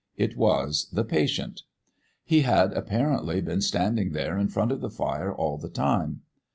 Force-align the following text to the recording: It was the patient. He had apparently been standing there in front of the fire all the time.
It 0.17 0.35
was 0.35 0.87
the 0.91 1.03
patient. 1.03 1.61
He 2.23 2.41
had 2.41 2.73
apparently 2.73 3.39
been 3.39 3.61
standing 3.61 4.13
there 4.13 4.35
in 4.35 4.47
front 4.47 4.71
of 4.71 4.81
the 4.81 4.89
fire 4.89 5.31
all 5.31 5.59
the 5.59 5.69
time. 5.69 6.21